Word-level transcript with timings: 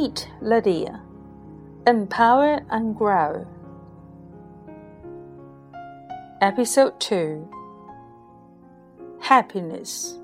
Meet 0.00 0.30
Lydia. 0.40 1.02
Empower 1.84 2.60
and 2.70 2.94
Grow. 2.96 3.44
Episode 6.40 7.00
2 7.00 7.48
Happiness. 9.18 10.16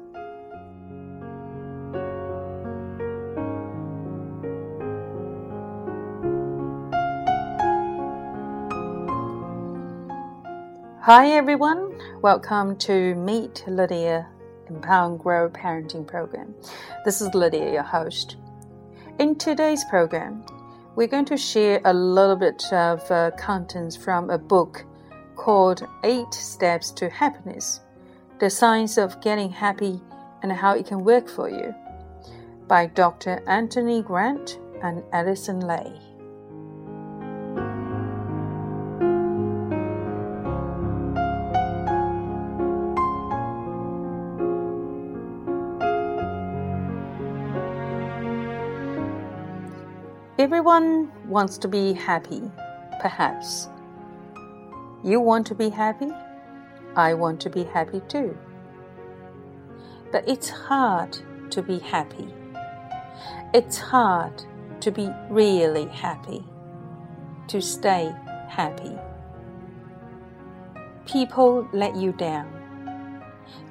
Hi 11.01 11.33
everyone, 11.33 11.99
welcome 12.23 12.77
to 12.77 13.17
Meet 13.17 13.65
Lydia 13.67 14.29
Empower 14.69 15.11
and 15.11 15.19
Grow 15.19 15.51
Parenting 15.51 16.07
Program. 16.07 16.55
This 17.05 17.21
is 17.21 17.35
Lydia, 17.35 17.73
your 17.73 17.83
host. 17.83 18.37
In 19.17 19.37
today's 19.37 19.85
program, 19.85 20.45
we're 20.97 21.07
going 21.07 21.25
to 21.27 21.37
share 21.37 21.81
a 21.85 21.95
little 21.95 22.35
bit 22.35 22.65
of 22.73 23.09
uh, 23.13 23.31
contents 23.39 23.95
from 23.95 24.29
a 24.29 24.37
book 24.37 24.85
called 25.37 25.87
Eight 26.03 26.35
Steps 26.35 26.91
to 26.93 27.09
Happiness 27.09 27.81
The 28.41 28.51
Science 28.51 28.99
of 28.99 29.21
Getting 29.21 29.51
Happy 29.51 30.01
and 30.43 30.51
How 30.51 30.75
It 30.75 30.87
Can 30.87 31.05
Work 31.05 31.29
for 31.29 31.49
You 31.49 31.73
by 32.67 32.87
Dr. 32.87 33.41
Anthony 33.47 34.03
Grant 34.03 34.59
and 34.83 35.05
Allison 35.13 35.61
Lay. 35.61 35.93
Everyone 50.45 51.11
wants 51.27 51.57
to 51.57 51.69
be 51.69 51.95
happy, 51.95 52.43
perhaps. 53.01 53.67
You 55.03 55.19
want 55.19 55.47
to 55.47 55.55
be 55.55 55.71
happy? 55.71 56.11
I 56.95 57.15
want 57.15 57.41
to 57.41 57.49
be 57.49 57.65
happy 57.65 58.03
too. 58.09 58.37
But 60.13 60.29
it's 60.29 60.51
hard 60.51 61.17
to 61.49 61.63
be 61.63 61.79
happy. 61.79 62.29
It's 63.55 63.79
hard 63.79 64.45
to 64.81 64.91
be 64.91 65.09
really 65.31 65.87
happy, 65.87 66.45
to 67.49 67.63
stay 67.63 68.15
happy. 68.47 68.99
People 71.07 71.67
let 71.73 71.97
you 71.97 72.13
down. 72.13 72.53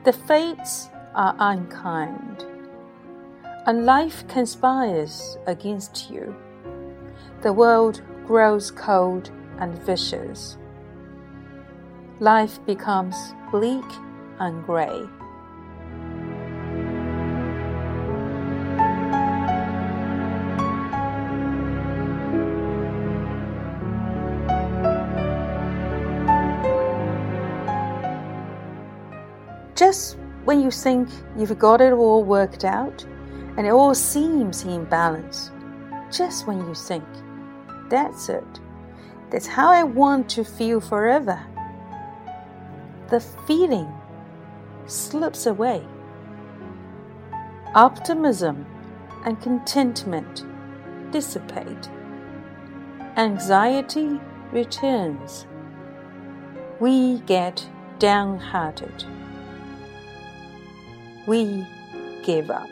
The 0.05 0.13
fates 0.13 0.89
are 1.13 1.35
unkind, 1.37 2.47
and 3.67 3.85
life 3.85 4.27
conspires 4.27 5.37
against 5.45 6.09
you 6.09 6.35
the 7.43 7.51
world 7.51 8.01
grows 8.25 8.71
cold 8.71 9.29
and 9.59 9.77
vicious. 9.83 10.57
Life 12.21 12.65
becomes 12.65 13.17
bleak 13.51 13.83
and 14.39 14.65
gray. 14.65 15.03
Just 29.75 30.17
when 30.45 30.61
you 30.61 30.71
think 30.71 31.09
you've 31.37 31.59
got 31.59 31.81
it 31.81 31.91
all 31.91 32.23
worked 32.23 32.63
out 32.63 33.03
and 33.57 33.67
it 33.67 33.71
all 33.71 33.93
seems 33.93 34.63
in 34.63 34.85
balance, 34.85 35.51
just 36.09 36.47
when 36.47 36.59
you 36.59 36.73
think 36.73 37.03
that's 37.93 38.27
it. 38.27 38.59
That's 39.29 39.45
how 39.45 39.69
I 39.69 39.83
want 39.83 40.27
to 40.29 40.43
feel 40.43 40.81
forever. 40.81 41.39
The 43.09 43.19
feeling 43.19 43.87
slips 44.87 45.45
away. 45.45 45.85
Optimism 47.75 48.65
and 49.25 49.39
contentment 49.39 50.43
dissipate. 51.11 51.87
Anxiety 53.15 54.19
returns. 54.51 55.45
We 56.79 57.19
get 57.27 57.63
downhearted. 57.99 59.05
We 61.27 61.67
give 62.23 62.49
up. 62.49 62.71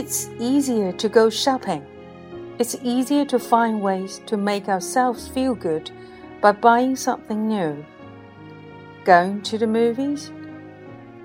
It's 0.00 0.30
easier 0.38 0.92
to 0.92 1.10
go 1.10 1.28
shopping. 1.28 1.84
It's 2.58 2.74
easier 2.82 3.26
to 3.26 3.38
find 3.38 3.82
ways 3.82 4.22
to 4.24 4.38
make 4.38 4.66
ourselves 4.66 5.28
feel 5.28 5.54
good 5.54 5.90
by 6.40 6.52
buying 6.52 6.96
something 6.96 7.46
new. 7.46 7.84
Going 9.04 9.42
to 9.42 9.58
the 9.58 9.66
movies, 9.66 10.32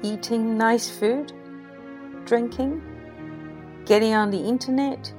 eating 0.02 0.58
nice 0.58 0.90
food, 0.90 1.32
drinking, 2.26 2.82
getting 3.86 4.14
on 4.14 4.30
the 4.30 4.44
internet, 4.44 5.14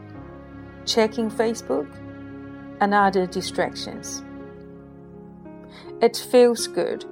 checking 0.85 1.31
Facebook, 1.31 1.89
and 2.83 2.93
other 2.93 3.27
distractions. 3.27 4.23
It 6.03 6.19
feels 6.31 6.67
good. 6.67 7.07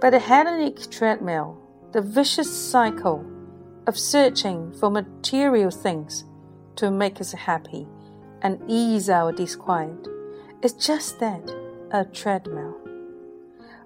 But 0.00 0.10
the 0.10 0.18
hedonic 0.18 0.90
treadmill, 0.90 1.58
the 1.92 2.02
vicious 2.02 2.50
cycle, 2.50 3.24
of 3.86 3.98
searching 3.98 4.72
for 4.72 4.90
material 4.90 5.70
things 5.70 6.24
to 6.76 6.90
make 6.90 7.20
us 7.20 7.32
happy 7.32 7.86
and 8.42 8.60
ease 8.68 9.08
our 9.10 9.32
disquiet. 9.32 10.08
It's 10.62 10.74
just 10.74 11.18
that 11.20 11.50
a 11.90 12.04
treadmill. 12.04 12.76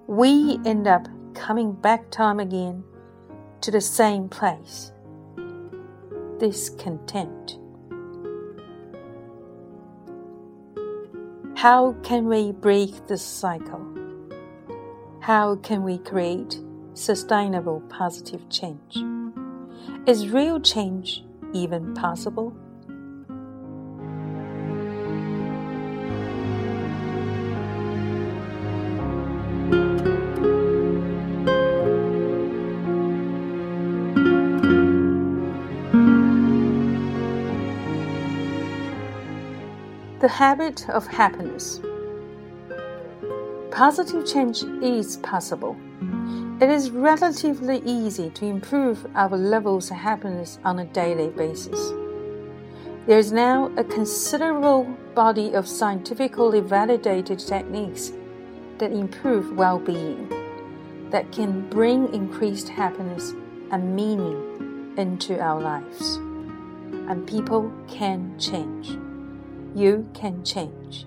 We 0.07 0.59
end 0.65 0.87
up 0.87 1.07
coming 1.33 1.73
back 1.73 2.09
time 2.11 2.39
again 2.39 2.83
to 3.61 3.71
the 3.71 3.81
same 3.81 4.29
place 4.29 4.91
discontent. 6.39 7.57
How 11.55 11.93
can 12.03 12.27
we 12.27 12.51
break 12.51 13.07
this 13.07 13.23
cycle? 13.23 13.83
How 15.21 15.55
can 15.55 15.83
we 15.83 15.97
create 15.97 16.59
sustainable 16.93 17.81
positive 17.89 18.47
change? 18.49 19.14
Is 20.07 20.29
real 20.29 20.59
change 20.59 21.23
even 21.51 21.95
possible? 21.95 22.55
The 40.19 40.27
habit 40.27 40.87
of 40.89 41.07
happiness. 41.07 41.81
Positive 43.71 44.23
change 44.27 44.61
is 44.83 45.17
possible 45.17 45.75
it 46.61 46.69
is 46.69 46.89
relatively 46.89 47.81
easy 47.85 48.29
to 48.29 48.45
improve 48.45 49.05
our 49.13 49.37
levels 49.37 49.91
of 49.91 49.97
happiness 49.97 50.57
on 50.63 50.79
a 50.79 50.85
daily 50.85 51.27
basis. 51.27 51.91
There 53.07 53.19
is 53.19 53.33
now 53.33 53.71
a 53.75 53.83
considerable 53.83 54.85
body 55.13 55.53
of 55.53 55.67
scientifically 55.67 56.61
validated 56.61 57.39
techniques 57.39 58.13
that 58.77 58.93
improve 58.93 59.57
well 59.57 59.79
being, 59.79 60.29
that 61.09 61.29
can 61.33 61.67
bring 61.69 62.13
increased 62.13 62.69
happiness 62.69 63.33
and 63.71 63.93
meaning 63.93 64.93
into 64.97 65.37
our 65.39 65.59
lives. 65.59 66.15
And 66.15 67.27
people 67.27 67.71
can 67.89 68.39
change. 68.39 68.97
You 69.75 70.09
can 70.13 70.43
change. 70.45 71.05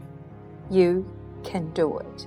You 0.71 1.11
can 1.43 1.73
do 1.73 1.99
it. 1.99 2.27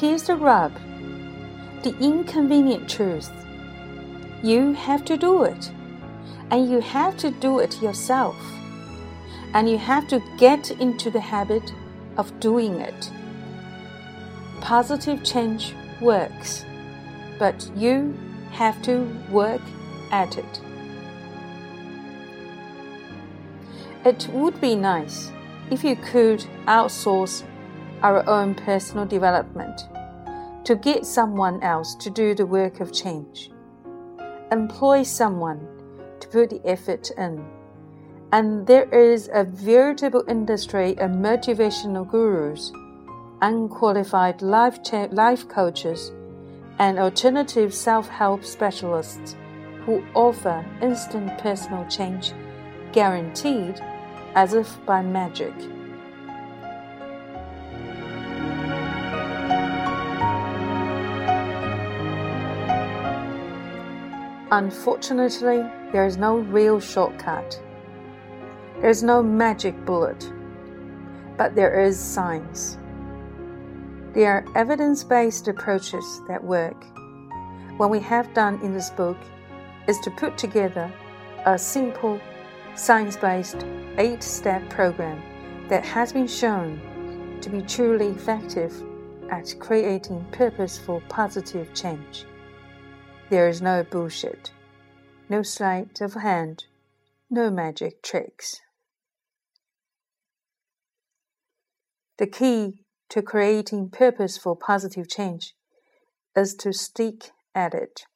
Here's 0.00 0.22
the 0.22 0.36
rub 0.36 0.72
the 1.82 1.96
inconvenient 1.98 2.88
truth 2.88 3.32
You 4.42 4.72
have 4.74 5.04
to 5.06 5.16
do 5.16 5.42
it. 5.42 5.72
And 6.50 6.70
you 6.70 6.80
have 6.80 7.16
to 7.18 7.30
do 7.30 7.58
it 7.58 7.82
yourself. 7.82 8.36
And 9.54 9.68
you 9.68 9.78
have 9.78 10.06
to 10.08 10.22
get 10.38 10.70
into 10.70 11.10
the 11.10 11.20
habit 11.20 11.72
of 12.16 12.38
doing 12.38 12.80
it. 12.80 13.10
Positive 14.60 15.24
change 15.24 15.74
works, 16.00 16.64
but 17.38 17.68
you 17.76 18.16
have 18.52 18.80
to 18.82 18.94
work 19.30 19.62
at 20.12 20.38
it. 20.38 20.60
It 24.04 24.28
would 24.32 24.60
be 24.60 24.74
nice 24.76 25.32
if 25.70 25.82
you 25.84 25.96
could 25.96 26.40
outsource 26.66 27.42
our 28.02 28.28
own 28.28 28.54
personal 28.54 29.06
development 29.06 29.88
to 30.64 30.76
get 30.76 31.06
someone 31.06 31.62
else 31.62 31.94
to 31.94 32.10
do 32.10 32.34
the 32.34 32.46
work 32.46 32.80
of 32.80 32.92
change. 32.92 33.50
Employ 34.52 35.02
someone 35.02 35.66
to 36.20 36.28
put 36.28 36.50
the 36.50 36.60
effort 36.64 37.10
in. 37.16 37.44
And 38.32 38.66
there 38.66 38.88
is 38.90 39.30
a 39.32 39.44
veritable 39.44 40.24
industry 40.28 40.90
of 40.98 41.12
motivational 41.12 42.06
gurus, 42.06 42.70
unqualified 43.40 44.42
life, 44.42 44.78
life 45.10 45.48
coaches, 45.48 46.12
and 46.78 46.98
alternative 46.98 47.72
self 47.72 48.08
help 48.08 48.44
specialists 48.44 49.36
who 49.86 50.04
offer 50.14 50.64
instant 50.82 51.38
personal 51.38 51.86
change 51.88 52.32
guaranteed 52.92 53.80
as 54.34 54.54
if 54.54 54.84
by 54.84 55.02
magic. 55.02 55.54
Unfortunately, 64.50 65.62
there 65.92 66.06
is 66.06 66.16
no 66.16 66.38
real 66.38 66.80
shortcut. 66.80 67.60
There 68.80 68.88
is 68.88 69.02
no 69.02 69.22
magic 69.22 69.84
bullet, 69.84 70.32
but 71.36 71.54
there 71.54 71.82
is 71.82 71.98
science. 71.98 72.78
There 74.14 74.32
are 74.32 74.46
evidence 74.56 75.04
based 75.04 75.48
approaches 75.48 76.22
that 76.28 76.42
work. 76.42 76.82
What 77.76 77.90
we 77.90 78.00
have 78.00 78.32
done 78.32 78.58
in 78.62 78.72
this 78.72 78.88
book 78.88 79.18
is 79.86 80.00
to 80.00 80.10
put 80.12 80.38
together 80.38 80.90
a 81.44 81.58
simple, 81.58 82.18
science 82.74 83.18
based, 83.18 83.66
eight 83.98 84.22
step 84.22 84.66
program 84.70 85.20
that 85.68 85.84
has 85.84 86.10
been 86.10 86.26
shown 86.26 86.80
to 87.42 87.50
be 87.50 87.60
truly 87.60 88.08
effective 88.08 88.82
at 89.30 89.54
creating 89.58 90.24
purposeful, 90.32 91.02
positive 91.10 91.74
change. 91.74 92.24
There 93.30 93.46
is 93.46 93.60
no 93.60 93.82
bullshit, 93.82 94.52
no 95.28 95.42
sleight 95.42 96.00
of 96.00 96.14
hand, 96.14 96.64
no 97.28 97.50
magic 97.50 98.02
tricks. 98.02 98.62
The 102.16 102.26
key 102.26 102.86
to 103.10 103.20
creating 103.20 103.90
purposeful, 103.90 104.56
positive 104.56 105.10
change 105.10 105.54
is 106.34 106.54
to 106.54 106.72
stick 106.72 107.32
at 107.54 107.74
it. 107.74 108.06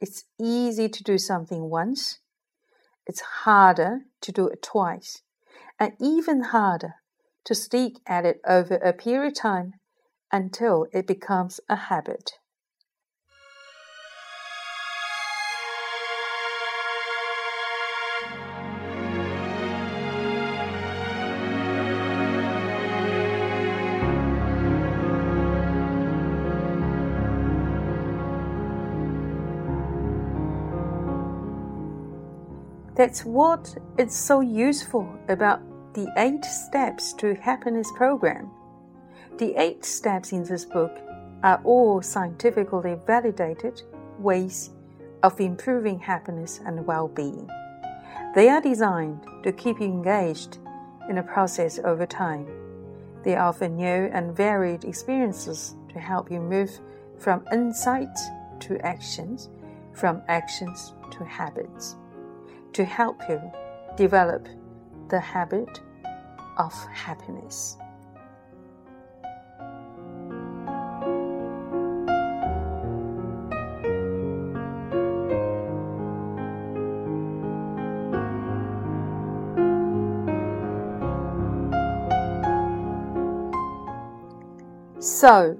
It's 0.00 0.24
easy 0.40 0.88
to 0.88 1.02
do 1.04 1.18
something 1.18 1.68
once, 1.68 2.20
it's 3.06 3.20
harder 3.20 4.06
to 4.22 4.32
do 4.32 4.48
it 4.48 4.62
twice, 4.62 5.20
and 5.78 5.92
even 6.00 6.44
harder 6.44 6.94
to 7.44 7.54
stick 7.54 7.96
at 8.06 8.24
it 8.24 8.40
over 8.46 8.76
a 8.76 8.94
period 8.94 9.32
of 9.32 9.34
time 9.34 9.74
until 10.32 10.86
it 10.94 11.06
becomes 11.06 11.60
a 11.68 11.76
habit. 11.76 12.38
That's 32.96 33.26
what 33.26 33.76
is 33.98 34.16
so 34.16 34.40
useful 34.40 35.06
about 35.28 35.60
the 35.92 36.10
eight 36.16 36.46
steps 36.46 37.12
to 37.14 37.34
happiness 37.34 37.92
program. 37.94 38.50
The 39.36 39.54
eight 39.60 39.84
steps 39.84 40.32
in 40.32 40.44
this 40.44 40.64
book 40.64 40.96
are 41.42 41.60
all 41.62 42.00
scientifically 42.00 42.96
validated 43.06 43.82
ways 44.18 44.70
of 45.22 45.38
improving 45.38 45.98
happiness 45.98 46.60
and 46.64 46.86
well 46.86 47.08
being. 47.08 47.50
They 48.34 48.48
are 48.48 48.62
designed 48.62 49.26
to 49.42 49.52
keep 49.52 49.78
you 49.78 49.86
engaged 49.86 50.56
in 51.10 51.16
the 51.16 51.22
process 51.22 51.78
over 51.78 52.06
time. 52.06 52.46
They 53.24 53.36
offer 53.36 53.68
new 53.68 54.08
and 54.10 54.34
varied 54.34 54.84
experiences 54.84 55.74
to 55.92 55.98
help 55.98 56.30
you 56.30 56.40
move 56.40 56.80
from 57.18 57.44
insights 57.52 58.26
to 58.60 58.78
actions, 58.78 59.50
from 59.92 60.22
actions 60.28 60.94
to 61.10 61.24
habits 61.24 61.96
to 62.76 62.84
help 62.84 63.22
you 63.26 63.40
develop 63.96 64.46
the 65.08 65.18
habit 65.18 65.80
of 66.58 66.74
happiness. 66.92 67.78
So, 84.98 85.56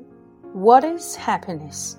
what 0.52 0.84
is 0.84 1.16
happiness? 1.16 1.96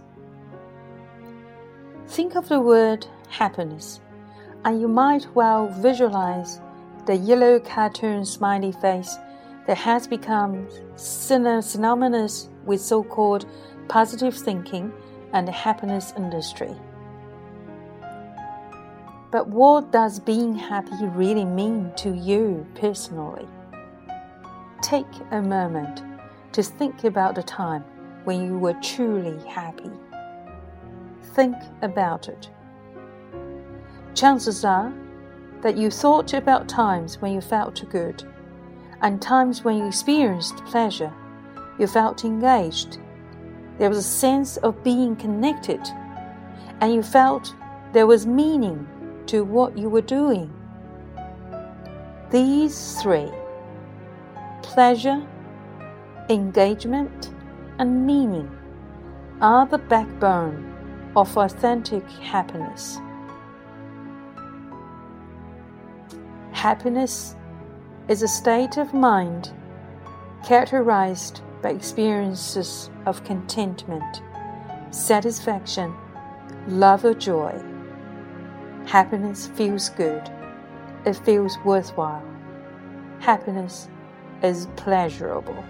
Think 2.05 2.35
of 2.35 2.47
the 2.49 2.59
word 2.59 3.07
happiness 3.29 3.99
and 4.65 4.81
you 4.81 4.87
might 4.87 5.27
well 5.35 5.67
visualize 5.67 6.59
the 7.05 7.15
yellow 7.15 7.59
cartoon 7.59 8.25
smiley 8.25 8.71
face 8.71 9.17
that 9.65 9.77
has 9.77 10.07
become 10.07 10.67
synonymous 10.95 12.49
with 12.65 12.81
so 12.81 13.03
called 13.03 13.45
positive 13.87 14.35
thinking 14.35 14.91
and 15.33 15.47
the 15.47 15.51
happiness 15.51 16.13
industry. 16.17 16.75
But 19.31 19.47
what 19.47 19.91
does 19.91 20.19
being 20.19 20.55
happy 20.55 21.05
really 21.05 21.45
mean 21.45 21.91
to 21.97 22.15
you 22.15 22.65
personally? 22.75 23.47
Take 24.81 25.05
a 25.31 25.41
moment 25.41 26.01
to 26.53 26.63
think 26.63 27.03
about 27.03 27.35
the 27.35 27.43
time 27.43 27.83
when 28.23 28.43
you 28.43 28.57
were 28.57 28.75
truly 28.81 29.37
happy. 29.47 29.91
Think 31.35 31.55
about 31.81 32.29
it 32.29 32.49
chances 34.17 34.65
are 34.65 34.91
that 35.61 35.77
you 35.77 35.91
thought 35.91 36.33
about 36.33 36.67
times 36.67 37.21
when 37.21 37.31
you 37.31 37.39
felt 37.39 37.87
good 37.91 38.23
and 39.01 39.21
times 39.21 39.63
when 39.63 39.77
you 39.77 39.85
experienced 39.85 40.57
pleasure. 40.65 41.13
You 41.77 41.85
felt 41.85 42.25
engaged. 42.25 42.97
There 43.77 43.89
was 43.89 43.99
a 43.99 44.03
sense 44.03 44.57
of 44.57 44.83
being 44.83 45.15
connected, 45.15 45.79
and 46.81 46.91
you 46.91 47.03
felt 47.03 47.53
there 47.93 48.07
was 48.07 48.25
meaning 48.25 48.87
to 49.27 49.43
what 49.43 49.77
you 49.77 49.87
were 49.87 50.01
doing. 50.01 50.51
These 52.31 52.99
three 52.99 53.31
pleasure, 54.63 55.23
engagement, 56.29 57.29
and 57.77 58.07
meaning 58.07 58.49
are 59.41 59.67
the 59.67 59.77
backbone 59.77 61.11
of 61.15 61.37
authentic 61.37 62.09
happiness. 62.09 62.99
Happiness 66.57 67.35
is 68.07 68.23
a 68.23 68.27
state 68.27 68.77
of 68.77 68.91
mind 68.91 69.51
characterized 70.43 71.41
by 71.61 71.69
experiences 71.69 72.89
of 73.05 73.23
contentment, 73.23 74.23
satisfaction, 74.89 75.93
love, 76.67 77.05
or 77.05 77.13
joy. 77.13 77.53
Happiness 78.87 79.45
feels 79.49 79.89
good, 79.89 80.31
it 81.05 81.13
feels 81.17 81.59
worthwhile. 81.63 82.25
Happiness 83.19 83.87
is 84.41 84.67
pleasurable. 84.77 85.63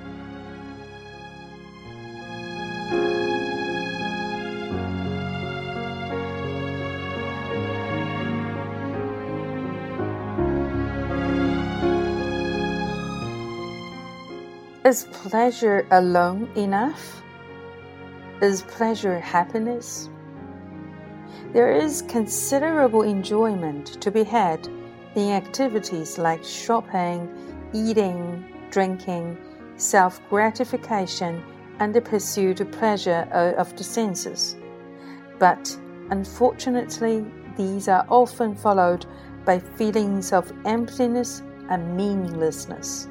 Is 14.88 15.04
pleasure 15.12 15.86
alone 15.92 16.50
enough? 16.56 17.22
Is 18.42 18.62
pleasure 18.62 19.20
happiness? 19.20 20.10
There 21.52 21.74
is 21.74 22.04
considerable 22.04 23.02
enjoyment 23.02 24.02
to 24.02 24.10
be 24.12 24.24
had 24.24 24.66
in 25.14 25.32
activities 25.32 26.18
like 26.18 26.42
shopping, 26.42 27.28
eating, 27.74 28.46
drinking, 28.72 29.38
self 29.76 30.22
gratification, 30.30 31.44
and 31.80 31.94
the 31.94 32.00
pursuit 32.00 32.62
of 32.62 32.72
pleasure 32.72 33.28
of 33.58 33.76
the 33.76 33.84
senses. 33.84 34.56
But 35.38 35.78
unfortunately, 36.12 37.26
these 37.58 37.90
are 37.90 38.06
often 38.08 38.56
followed 38.56 39.06
by 39.44 39.60
feelings 39.60 40.32
of 40.32 40.54
emptiness 40.64 41.44
and 41.70 41.98
meaninglessness. 41.98 43.10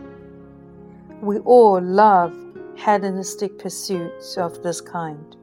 We 1.27 1.41
all 1.41 1.81
love 1.81 2.39
hedonistic 2.77 3.59
pursuits 3.59 4.39
of 4.39 4.63
this 4.63 4.81
kind, 4.81 5.35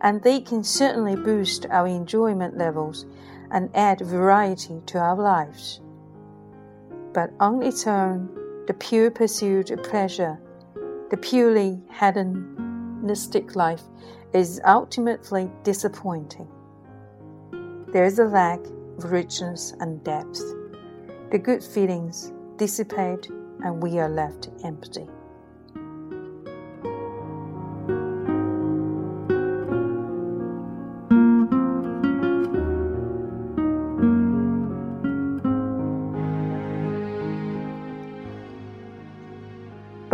and 0.00 0.22
they 0.22 0.40
can 0.40 0.62
certainly 0.62 1.16
boost 1.16 1.66
our 1.68 1.88
enjoyment 1.88 2.56
levels 2.56 3.06
and 3.50 3.68
add 3.74 4.02
variety 4.02 4.80
to 4.86 4.98
our 4.98 5.16
lives. 5.16 5.80
But 7.12 7.32
on 7.40 7.60
its 7.60 7.88
own, 7.88 8.28
the 8.68 8.74
pure 8.74 9.10
pursuit 9.10 9.72
of 9.72 9.82
pleasure, 9.82 10.38
the 11.10 11.16
purely 11.16 11.80
hedonistic 11.90 13.56
life, 13.56 13.82
is 14.32 14.60
ultimately 14.64 15.50
disappointing. 15.64 16.46
There 17.88 18.04
is 18.04 18.20
a 18.20 18.26
lack 18.26 18.60
of 18.98 19.10
richness 19.10 19.74
and 19.80 20.04
depth. 20.04 20.40
The 21.32 21.38
good 21.40 21.64
feelings 21.64 22.32
dissipate 22.58 23.28
and 23.64 23.82
we 23.82 23.98
are 23.98 24.08
left 24.08 24.50
empty. 24.62 25.08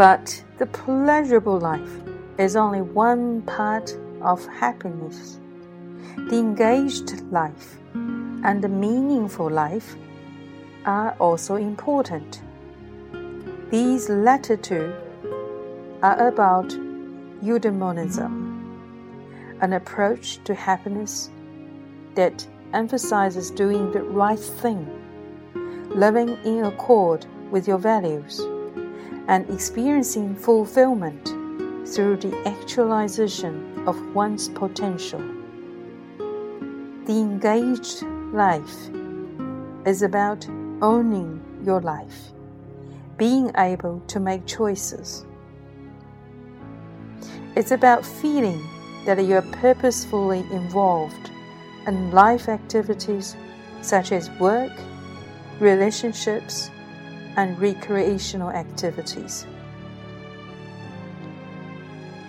But 0.02 0.42
the 0.58 0.66
pleasurable 0.66 1.60
life 1.60 2.00
is 2.36 2.56
only 2.56 2.82
one 2.82 3.42
part 3.42 3.96
of 4.20 4.44
happiness. 4.46 5.38
The 6.16 6.38
engaged 6.38 7.22
life 7.30 7.76
and 7.94 8.60
the 8.60 8.68
meaningful 8.68 9.48
life 9.48 9.94
are 10.86 11.12
also 11.20 11.54
important. 11.54 12.42
These 13.70 14.08
latter 14.08 14.56
two 14.56 14.92
are 16.02 16.26
about 16.26 16.70
eudaimonism, 17.40 18.32
an 19.60 19.72
approach 19.72 20.42
to 20.42 20.52
happiness 20.52 21.30
that 22.16 22.44
emphasizes 22.72 23.52
doing 23.52 23.92
the 23.92 24.02
right 24.02 24.36
thing, 24.62 24.84
living 25.94 26.30
in 26.44 26.64
accord 26.64 27.24
with 27.52 27.68
your 27.68 27.78
values, 27.78 28.40
and 29.28 29.48
experiencing 29.50 30.34
fulfillment 30.34 31.28
through 31.88 32.16
the 32.16 32.36
actualization 32.46 33.84
of 33.86 34.14
one's 34.14 34.48
potential. 34.48 35.20
The 37.06 37.18
engaged 37.18 38.02
life 38.32 38.88
is 39.86 40.02
about 40.02 40.46
owning 40.80 41.40
your 41.64 41.80
life, 41.80 42.32
being 43.16 43.50
able 43.56 44.00
to 44.08 44.20
make 44.20 44.46
choices. 44.46 45.24
It's 47.54 47.70
about 47.70 48.04
feeling 48.04 48.62
that 49.04 49.24
you're 49.24 49.42
purposefully 49.42 50.40
involved 50.52 51.30
in 51.86 52.10
life 52.12 52.48
activities 52.48 53.36
such 53.80 54.12
as 54.12 54.30
work, 54.38 54.72
relationships, 55.60 56.70
and 57.36 57.58
recreational 57.58 58.50
activities. 58.50 59.46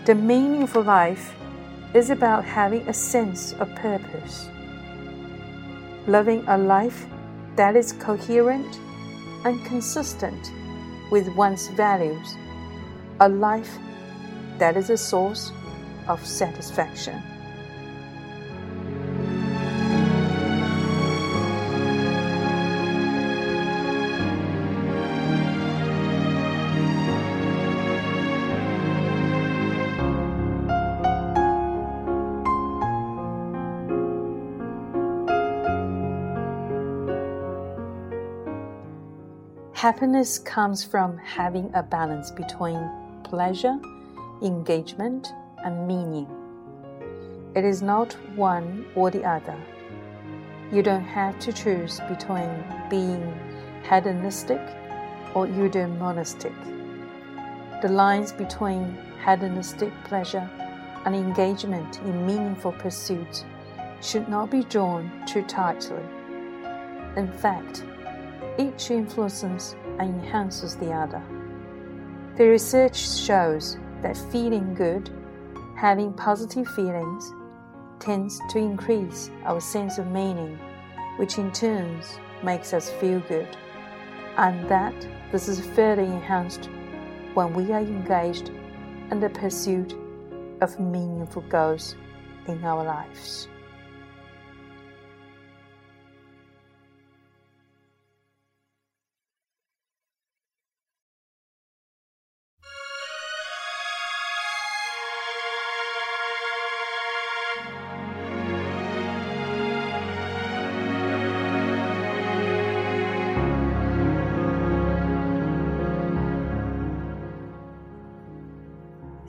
The 0.06 0.16
meaning 0.16 0.68
for 0.68 0.84
life 0.84 1.34
is 1.94 2.10
about 2.10 2.44
having 2.44 2.88
a 2.88 2.94
sense 2.94 3.54
of 3.54 3.74
purpose, 3.76 4.50
living 6.08 6.44
a 6.48 6.58
life 6.58 7.06
that 7.56 7.76
is 7.76 7.94
coherent 7.94 8.80
and 9.46 9.64
consistent 9.66 10.52
with 11.12 11.28
one's 11.36 11.68
values, 11.70 12.36
a 13.20 13.30
life 13.30 13.78
that 14.58 14.76
is 14.76 14.90
a 14.90 14.98
source 14.98 15.52
of 16.08 16.26
satisfaction. 16.26 17.22
Happiness 39.84 40.40
comes 40.40 40.82
from 40.82 41.18
having 41.18 41.70
a 41.74 41.84
balance 41.84 42.32
between 42.32 42.90
pleasure, 43.26 43.78
engagement, 44.42 45.34
and 45.66 45.86
meaning. 45.86 46.26
It 47.54 47.66
is 47.66 47.82
not 47.82 48.14
one 48.38 48.86
or 48.96 49.12
the 49.12 49.26
other. 49.26 49.58
You 50.72 50.84
don't 50.84 51.04
have 51.04 51.38
to 51.40 51.52
choose 51.52 52.00
between 52.08 52.64
being 52.90 53.38
hedonistic 53.84 54.62
or 55.36 55.48
eudaimonistic. 55.48 56.56
The 57.82 57.90
lines 57.90 58.32
between 58.32 58.98
hedonistic 59.26 59.92
pleasure 60.06 60.50
and 61.04 61.14
engagement 61.14 62.00
in 62.06 62.26
meaningful 62.26 62.72
pursuits 62.72 63.44
should 64.02 64.30
not 64.30 64.50
be 64.50 64.64
drawn 64.64 65.12
too 65.28 65.42
tightly. 65.42 66.06
In 67.18 67.28
fact, 67.28 67.84
each 68.58 68.92
influences 68.92 69.76
and 70.00 70.22
enhances 70.22 70.76
the 70.76 70.92
other. 70.92 71.22
The 72.38 72.46
research 72.46 72.98
shows 72.98 73.78
that 74.02 74.18
feeling 74.32 74.74
good, 74.74 75.10
having 75.76 76.14
positive 76.14 76.68
feelings, 76.70 77.32
tends 78.00 78.40
to 78.50 78.58
increase 78.58 79.30
our 79.46 79.62
sense 79.62 79.98
of 79.98 80.08
meaning, 80.08 80.60
which 81.18 81.38
in 81.38 81.52
turn 81.52 82.02
makes 82.44 82.74
us 82.74 82.90
feel 82.90 83.20
good, 83.22 83.48
and 84.38 84.68
that 84.68 84.96
this 85.32 85.48
is 85.48 85.66
further 85.76 86.02
enhanced 86.02 86.70
when 87.34 87.54
we 87.54 87.72
are 87.72 87.80
engaged 87.82 88.50
in 89.12 89.20
the 89.20 89.30
pursuit 89.30 89.96
of 90.62 90.80
meaningful 90.80 91.44
goals 91.44 91.96
in 92.48 92.64
our 92.64 92.84
lives. 92.84 93.48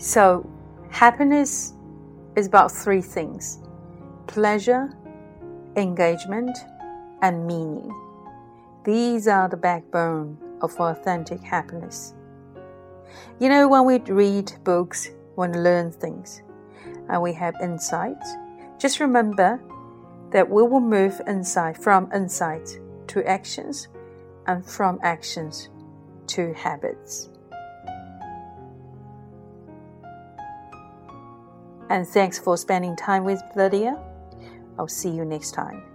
So, 0.05 0.47
happiness 0.91 1.73
is 2.37 2.47
about 2.47 2.71
three 2.71 3.01
things 3.01 3.63
pleasure, 4.27 4.91
engagement, 5.77 6.59
and 7.23 7.47
meaning. 7.47 7.91
These 8.85 9.27
are 9.29 9.49
the 9.49 9.57
backbone 9.57 10.37
of 10.61 10.79
authentic 10.79 11.41
happiness. 11.41 12.13
You 13.41 13.49
know, 13.49 13.67
when 13.67 13.87
we 13.87 13.99
read 14.01 14.53
books, 14.63 15.09
when 15.37 15.53
we 15.53 15.59
learn 15.61 15.91
things, 15.91 16.43
and 17.09 17.23
we 17.23 17.33
have 17.33 17.55
insights, 17.63 18.29
just 18.77 19.01
remember 19.01 19.59
that 20.33 20.51
we 20.51 20.65
will 20.65 20.81
move 20.81 21.19
insight 21.27 21.79
from 21.79 22.13
insight 22.13 22.79
to 23.07 23.27
actions 23.27 23.89
and 24.47 24.67
from 24.67 24.99
actions 25.03 25.71
to 26.27 26.53
habits. 26.53 27.31
And 31.95 32.05
thanks 32.05 32.41
for 32.41 32.57
spending 32.57 32.97
time 32.97 33.23
with 33.23 33.41
Lydia. 33.55 33.97
I'll 34.81 34.89
see 34.89 35.11
you 35.11 35.25
next 35.25 35.53
time. 35.53 35.94